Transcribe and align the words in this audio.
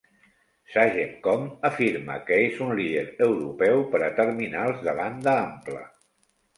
Sagemcom 0.75 1.43
afirma 1.69 2.17
que 2.31 2.41
és 2.47 2.65
un 2.69 2.73
líder 2.81 3.05
europeu 3.29 3.87
per 3.95 4.05
a 4.09 4.11
terminals 4.25 4.85
de 4.91 5.01
banda 5.05 5.41
ampla. 5.49 5.89